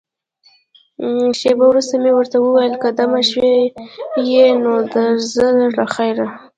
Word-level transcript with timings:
شېبه 1.39 1.63
وروسته 1.69 1.95
مې 2.03 2.11
ورته 2.15 2.37
وویل، 2.39 2.73
که 2.81 2.89
دمه 2.97 3.21
شوې 3.29 3.55
یې، 4.29 4.45
نو 4.63 4.71
درځه 4.93 5.47
له 5.75 5.85
خیره. 5.93 6.27